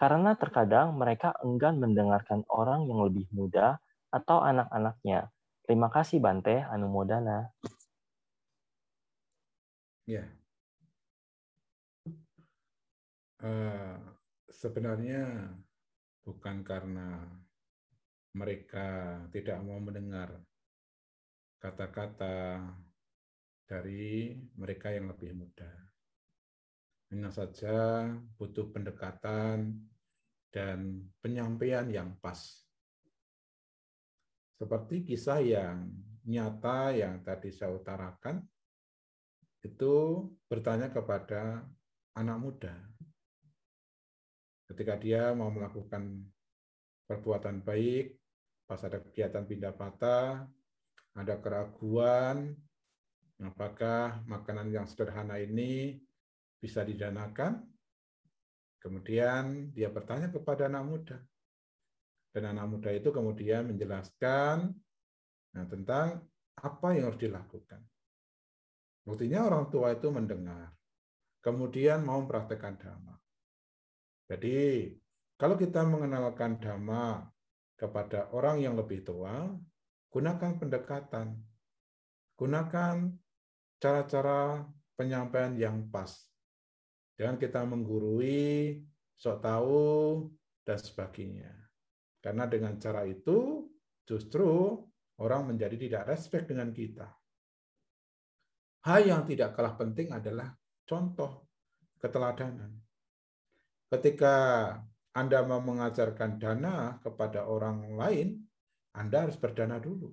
[0.00, 3.76] karena terkadang mereka enggan mendengarkan orang yang lebih muda
[4.08, 5.28] atau anak-anaknya.
[5.68, 7.52] Terima kasih Bante Anumodana.
[10.08, 10.24] Ya.
[13.44, 14.00] Uh,
[14.48, 15.52] sebenarnya
[16.24, 17.28] bukan karena
[18.32, 20.32] mereka tidak mau mendengar
[21.60, 22.64] kata-kata
[23.68, 25.68] dari mereka yang lebih muda.
[27.12, 28.08] Hanya saja
[28.40, 29.76] butuh pendekatan
[30.50, 32.38] dan penyampaian yang pas.
[34.56, 35.86] Seperti kisah yang
[36.26, 38.42] nyata yang tadi saya utarakan,
[39.60, 41.64] itu bertanya kepada
[42.16, 42.74] anak muda.
[44.70, 46.24] Ketika dia mau melakukan
[47.04, 48.16] perbuatan baik,
[48.64, 50.46] pas ada kegiatan pindah patah,
[51.16, 52.54] ada keraguan,
[53.42, 55.98] apakah makanan yang sederhana ini
[56.60, 57.64] bisa didanakan.
[58.80, 61.18] Kemudian dia bertanya kepada anak muda.
[62.30, 64.72] Dan anak muda itu kemudian menjelaskan
[65.52, 66.24] nah, tentang
[66.60, 67.82] apa yang harus dilakukan.
[69.04, 70.70] Buktinya orang tua itu mendengar.
[71.40, 73.16] Kemudian mau mempraktekkan dhamma.
[74.28, 74.92] Jadi,
[75.40, 77.26] kalau kita mengenalkan dhamma
[77.74, 79.50] kepada orang yang lebih tua,
[80.10, 81.38] gunakan pendekatan.
[82.34, 82.96] Gunakan
[83.78, 84.66] cara-cara
[84.98, 86.10] penyampaian yang pas.
[87.16, 88.80] Jangan kita menggurui,
[89.14, 90.28] sok tahu,
[90.66, 91.52] dan sebagainya.
[92.20, 93.68] Karena dengan cara itu
[94.04, 94.76] justru
[95.20, 97.08] orang menjadi tidak respect dengan kita.
[98.80, 100.56] Hal yang tidak kalah penting adalah
[100.88, 101.48] contoh
[102.00, 102.72] keteladanan.
[103.92, 104.36] Ketika
[105.12, 108.49] Anda mau mengajarkan dana kepada orang lain,
[108.94, 110.10] Anda harus berdana dulu.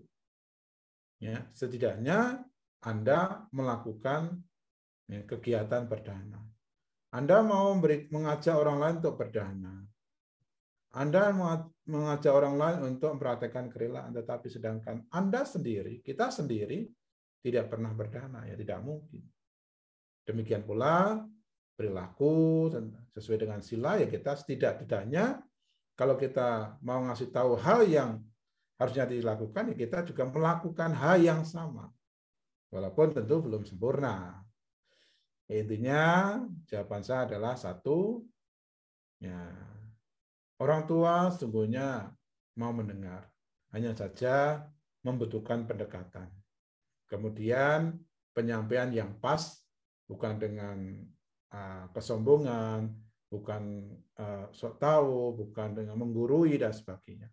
[1.18, 2.46] Ya, setidaknya
[2.86, 4.38] Anda melakukan
[5.10, 6.42] ya, kegiatan berdana.
[7.10, 9.76] Anda mau mengajak orang lain untuk berdana.
[10.98, 11.30] Anda
[11.86, 16.90] mengajak orang lain untuk mempraktekkan kerelaan, tetapi sedangkan Anda sendiri, kita sendiri,
[17.42, 19.22] tidak pernah berdana, ya tidak mungkin.
[20.26, 21.22] Demikian pula
[21.78, 22.68] perilaku
[23.14, 25.40] sesuai dengan sila, ya kita setidak-tidaknya
[25.94, 28.20] kalau kita mau ngasih tahu hal yang
[28.78, 31.90] harusnya dilakukan, ya kita juga melakukan hal yang sama.
[32.70, 34.44] Walaupun tentu belum sempurna.
[35.48, 36.36] Intinya
[36.68, 38.22] jawaban saya adalah satu,
[39.18, 39.48] ya
[40.60, 42.12] orang tua sungguhnya
[42.60, 43.32] mau mendengar,
[43.72, 44.68] hanya saja
[45.02, 46.28] membutuhkan pendekatan.
[47.08, 47.96] Kemudian
[48.36, 49.64] penyampaian yang pas,
[50.06, 50.78] bukan dengan
[51.56, 52.92] uh, kesombongan,
[53.32, 53.88] bukan
[54.20, 57.32] uh, sok tahu, bukan dengan menggurui dan sebagainya.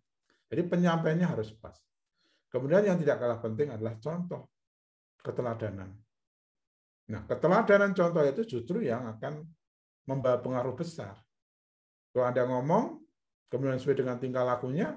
[0.49, 1.75] Jadi penyampaiannya harus pas.
[2.49, 4.47] Kemudian yang tidak kalah penting adalah contoh
[5.19, 5.89] keteladanan.
[7.09, 9.45] Nah, keteladanan contoh itu justru yang akan
[10.05, 11.17] membawa pengaruh besar.
[12.13, 13.01] Kalau Anda ngomong,
[13.49, 14.95] kemudian sesuai dengan tingkah lakunya,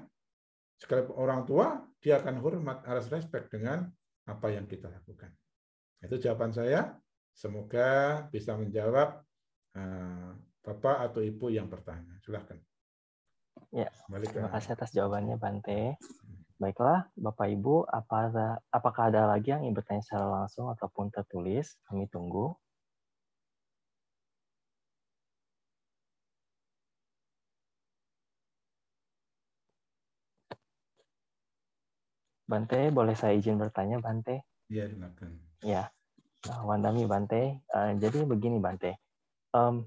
[0.79, 3.89] sekali orang tua, dia akan hormat, harus respect dengan
[4.29, 5.33] apa yang kita lakukan.
[5.99, 6.95] Itu jawaban saya.
[7.35, 9.19] Semoga bisa menjawab
[9.75, 10.31] uh,
[10.63, 12.15] Bapak atau Ibu yang bertanya.
[12.23, 12.55] Silahkan.
[13.69, 15.93] Ya, terima kasih atas jawabannya, Bante.
[16.57, 21.77] Baiklah, Bapak Ibu, apa ada, apakah ada lagi yang ingin bertanya secara langsung ataupun tertulis?
[21.85, 22.57] Kami tunggu.
[32.49, 34.49] Bante, boleh saya izin bertanya, Bante?
[34.73, 35.37] Iya, silakan.
[35.61, 35.93] Ya,
[36.49, 37.61] nah, Wandami Bante.
[37.69, 38.97] Uh, jadi begini, Bante.
[39.53, 39.85] Um,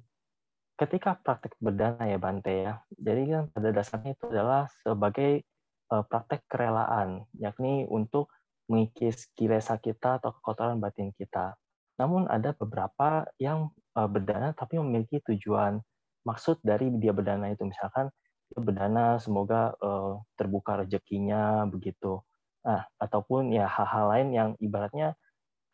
[0.81, 2.75] ketika praktek berdana ya, Bante ya.
[2.93, 5.45] Jadi kan pada dasarnya itu adalah sebagai
[5.93, 8.33] Eh, praktek kerelaan, yakni untuk
[8.64, 11.53] mengikis kilesa kita atau kekotoran batin kita.
[12.01, 15.85] Namun ada beberapa yang eh, berdana tapi memiliki tujuan
[16.25, 18.09] maksud dari dia berdana itu misalkan
[18.57, 22.25] berdana semoga eh, terbuka rezekinya begitu.
[22.64, 25.12] Nah, ataupun ya hal-hal lain yang ibaratnya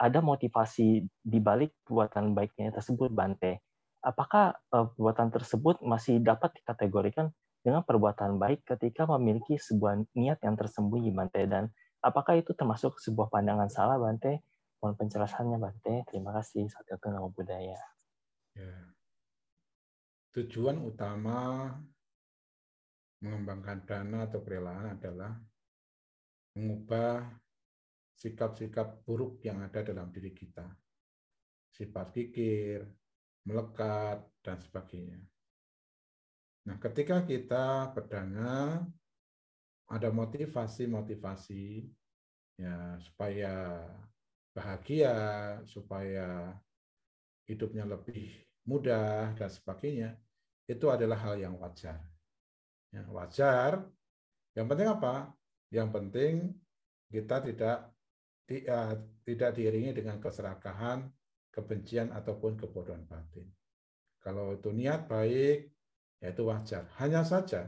[0.03, 3.62] ada motivasi di balik perbuatan baiknya tersebut Bante.
[3.99, 11.11] Apakah perbuatan tersebut masih dapat dikategorikan dengan perbuatan baik ketika memiliki sebuah niat yang tersembunyi,
[11.11, 11.42] Bante.
[11.44, 11.68] Dan
[12.01, 14.46] apakah itu termasuk sebuah pandangan salah, Bante?
[14.78, 15.94] Mohon penjelasannya, Bante.
[16.07, 16.70] Terima kasih.
[16.70, 17.78] Satu nama budaya.
[18.55, 18.74] Ya.
[20.32, 21.74] Tujuan utama
[23.18, 25.34] mengembangkan dana atau kerelaan adalah
[26.55, 27.26] mengubah
[28.14, 30.66] sikap-sikap buruk yang ada dalam diri kita.
[31.70, 32.82] Sifat kikir,
[33.49, 35.20] melekat, dan sebagainya.
[36.68, 38.84] Nah, ketika kita berdana
[39.88, 41.88] ada motivasi-motivasi
[42.61, 43.84] ya supaya
[44.53, 45.16] bahagia,
[45.64, 46.53] supaya
[47.49, 48.36] hidupnya lebih
[48.68, 50.12] mudah dan sebagainya,
[50.68, 52.05] itu adalah hal yang wajar.
[52.92, 53.84] Ya, wajar.
[54.53, 55.14] Yang penting apa?
[55.72, 56.34] Yang penting
[57.09, 57.76] kita tidak
[58.68, 58.94] uh,
[59.24, 61.09] tidak diiringi dengan keserakahan,
[61.59, 63.50] kebencian ataupun kebodohan batin.
[64.22, 65.66] Kalau itu niat baik,
[66.22, 66.86] ya itu wajar.
[67.02, 67.66] Hanya saja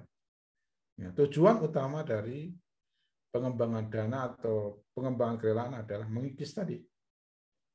[0.95, 2.55] ya, tujuan utama dari
[3.35, 6.79] pengembangan dana atau pengembangan kerelaan adalah mengikis tadi.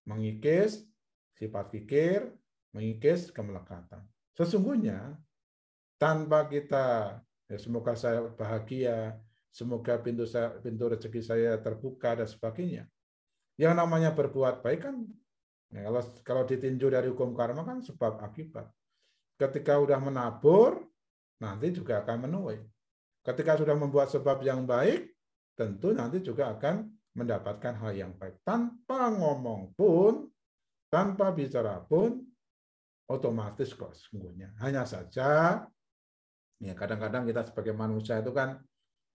[0.08, 0.88] Mengikis
[1.36, 2.32] sifat pikir,
[2.72, 4.04] mengikis kemelekatan.
[4.36, 5.16] Sesungguhnya
[6.00, 9.16] tanpa kita ya semoga saya bahagia,
[9.50, 12.84] semoga pintu saya, pintu rezeki saya terbuka dan sebagainya.
[13.56, 15.08] Yang namanya berbuat baik kan
[15.76, 18.72] ya kalau kalau ditinjau dari hukum karma kan sebab akibat.
[19.36, 20.80] Ketika sudah menabur,
[21.44, 22.64] nanti juga akan menuai.
[23.20, 25.12] Ketika sudah membuat sebab yang baik,
[25.60, 26.88] tentu nanti juga akan
[27.20, 28.40] mendapatkan hal yang baik.
[28.48, 30.32] Tanpa ngomong pun,
[30.88, 32.24] tanpa bicara pun,
[33.12, 34.56] otomatis kok sesungguhnya.
[34.64, 35.60] Hanya saja
[36.56, 38.64] ya kadang-kadang kita sebagai manusia itu kan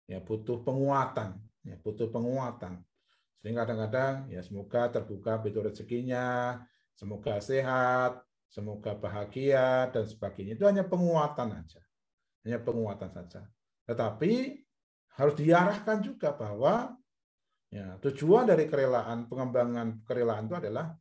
[0.09, 1.37] ya butuh penguatan,
[1.67, 2.81] ya butuh penguatan.
[3.41, 6.59] Sehingga kadang-kadang ya semoga terbuka pintu rezekinya,
[6.97, 10.57] semoga sehat, semoga bahagia dan sebagainya.
[10.57, 11.83] Itu hanya penguatan aja.
[12.47, 13.45] Hanya penguatan saja.
[13.87, 14.33] Tetapi
[15.17, 16.93] harus diarahkan juga bahwa
[17.73, 20.93] ya, tujuan dari kerelaan pengembangan kerelaan itu adalah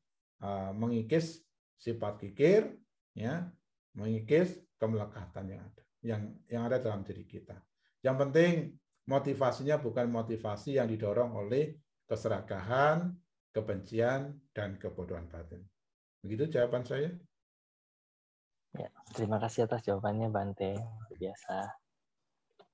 [0.42, 1.44] uh, mengikis
[1.76, 2.72] sifat kikir,
[3.14, 3.46] ya,
[3.96, 7.56] mengikis kemelekatan yang ada, yang yang ada dalam diri kita.
[8.04, 8.52] Yang penting
[9.06, 13.14] motivasinya bukan motivasi yang didorong oleh keserakahan,
[13.53, 15.66] kebencian, dan kebodohan batin.
[16.22, 17.10] Begitu jawaban saya.
[18.76, 20.76] Ya, terima kasih atas jawabannya Bante.
[21.16, 21.80] Biasa.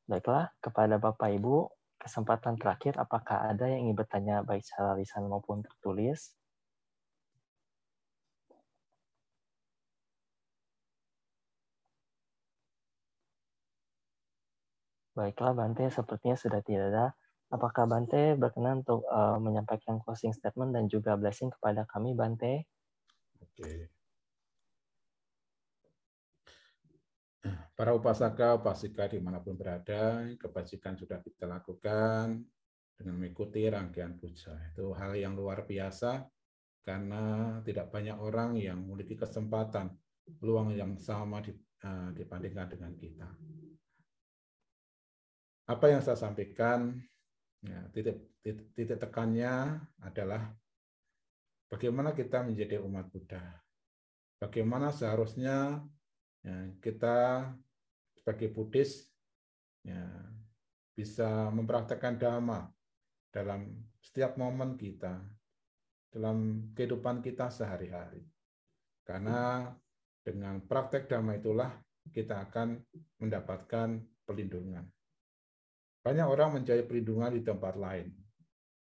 [0.10, 1.70] Baiklah, kepada Bapak Ibu,
[2.02, 6.34] kesempatan terakhir, apakah ada yang ingin bertanya baik secara lisan maupun tertulis?
[15.14, 17.06] Baiklah, Bante, sepertinya sudah tidak ada.
[17.52, 22.64] Apakah Bante berkenan untuk uh, menyampaikan closing statement dan juga blessing kepada kami, Bante?
[23.44, 23.92] Oke.
[27.78, 32.40] Para upasaka, upasika di mana pun berada, kebajikan sudah kita lakukan
[32.96, 34.56] dengan mengikuti rangkaian puja.
[34.72, 36.24] Itu hal yang luar biasa
[36.88, 39.92] karena tidak banyak orang yang memiliki kesempatan
[40.40, 43.28] peluang yang sama eh, dibandingkan dengan kita
[45.72, 47.00] apa yang saya sampaikan
[47.66, 50.50] ya, titik, titik, titik tekannya adalah
[51.70, 53.42] bagaimana kita menjadi umat Buddha.
[54.42, 55.86] Bagaimana seharusnya
[56.42, 57.50] ya, kita
[58.18, 59.06] sebagai Buddhis
[59.86, 60.02] ya,
[60.98, 62.70] bisa mempraktekkan dhamma
[63.32, 63.70] dalam
[64.02, 65.22] setiap momen kita,
[66.12, 68.26] dalam kehidupan kita sehari-hari.
[69.06, 69.70] Karena
[70.22, 71.72] dengan praktek dhamma itulah
[72.10, 72.82] kita akan
[73.22, 74.86] mendapatkan perlindungan.
[76.02, 78.10] Banyak orang mencari perlindungan di tempat lain.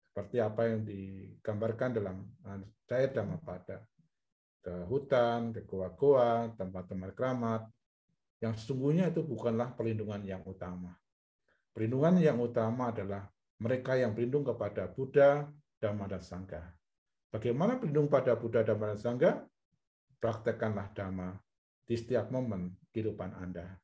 [0.05, 2.21] Seperti apa yang digambarkan dalam
[2.85, 3.81] cair Dhammapada.
[4.61, 7.61] Ke hutan, ke goa-goa, tempat-tempat keramat.
[8.39, 10.93] Yang sesungguhnya itu bukanlah perlindungan yang utama.
[11.73, 13.25] Perlindungan yang utama adalah
[13.59, 15.49] mereka yang berlindung kepada Buddha,
[15.81, 16.63] Dhamma, dan Sangha.
[17.33, 19.31] Bagaimana berlindung pada Buddha, Dhamma, dan Sangha?
[20.19, 21.33] Praktekkanlah Dhamma
[21.87, 23.79] di setiap momen kehidupan Anda.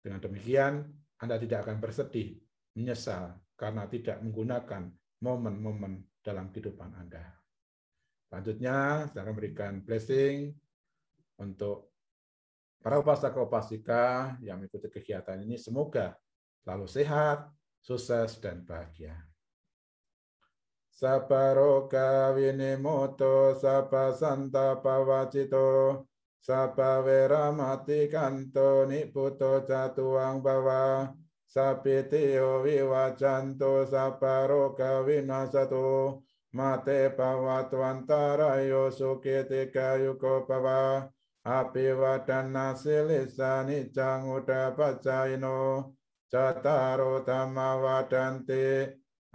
[0.00, 0.86] Dengan demikian,
[1.20, 2.38] Anda tidak akan bersedih
[2.74, 4.90] menyesal karena tidak menggunakan
[5.22, 7.22] momen-momen dalam kehidupan Anda.
[8.28, 10.50] Selanjutnya, saya akan blessing
[11.38, 11.94] untuk
[12.82, 15.56] para upasaka-upasika yang mengikuti kegiatan ini.
[15.56, 16.18] Semoga
[16.60, 17.48] selalu sehat,
[17.80, 19.14] sukses, dan bahagia.
[20.94, 26.04] Saparoka winimoto, sapa santa pawacito,
[26.38, 31.10] sapa veramati kanto niputo jatuang bawah,
[33.86, 36.22] Saparoka vinasato
[36.52, 41.10] mate pavatwantarayo sukiti kayuko pava
[41.44, 45.94] apivadana silisa nicang udapacaino
[46.30, 48.66] cataro tamavadanti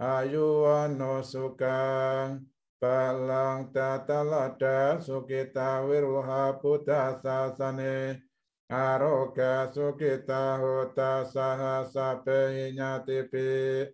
[0.00, 2.40] ayuwano sukang
[2.80, 8.29] balang tatalada sukita wiruha buddha sasane
[8.70, 13.90] aroga sukita hota saha sape nyatipi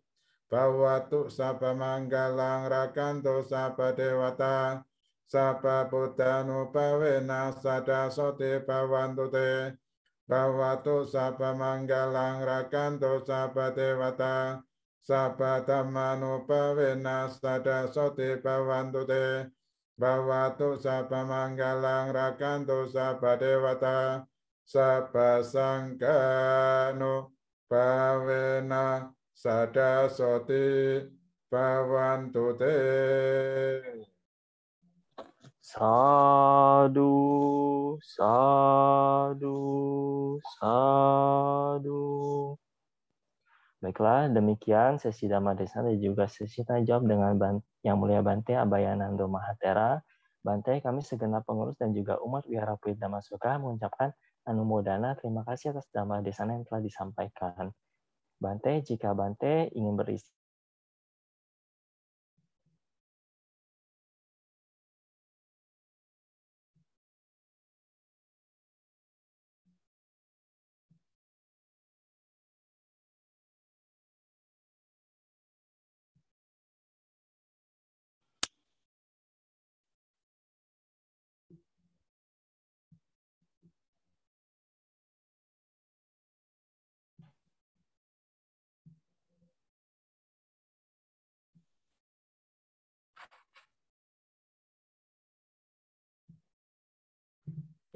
[0.52, 4.84] bawatu sapa manggalang rakanto sapa dewata.
[5.26, 9.74] Sapa buddhanu pawena sada sote pawantu te
[10.28, 14.62] bawatu sapa manggalang rakanto sapa dewata.
[15.00, 19.50] Sapa dhammanu pawena sada sote pawantu te
[19.98, 24.28] bawatu sapa manggalang rakanto sapa dewata
[24.66, 27.30] sabba sangkano
[27.70, 31.06] bhavena sadasoti
[31.46, 32.76] bhavantu te.
[35.62, 37.14] Sadu,
[38.02, 39.58] sadu,
[40.58, 42.04] sadu.
[43.82, 49.30] Baiklah, demikian sesi Dhamma Desa dan juga sesi tanya jawab dengan Yang Mulia Bante Abayanando
[49.30, 50.02] Mahatera.
[50.42, 54.14] Bante, kami segenap pengurus dan juga umat Wihara Puit Suka mengucapkan
[54.46, 57.74] anumodana terima kasih atas Dhamma Desana yang telah disampaikan.
[58.36, 60.35] Bante, jika Bante ingin berisi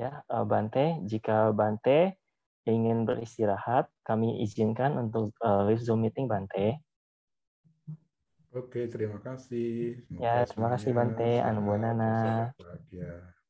[0.00, 2.16] Ya, eh, Bante, jika Bante
[2.64, 6.80] ingin beristirahat, kami izinkan untuk uh, live Zoom meeting Bante.
[8.56, 10.00] Oke, terima kasih.
[10.08, 12.48] Semoga ya, terima kasih Bante, Anu Bonana.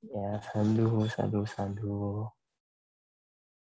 [0.03, 2.27] Ya, sadu, sadu, sadu.